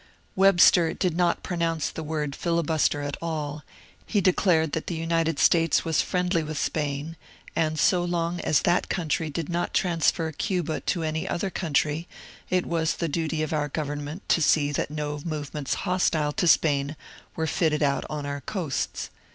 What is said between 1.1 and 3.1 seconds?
not pronounce the word ^* filibuster"